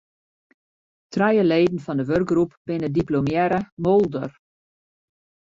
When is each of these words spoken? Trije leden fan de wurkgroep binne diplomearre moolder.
Trije 1.13 1.43
leden 1.51 1.79
fan 1.85 1.99
de 1.99 2.05
wurkgroep 2.09 2.51
binne 2.67 2.89
diplomearre 2.97 3.59
moolder. 3.83 4.29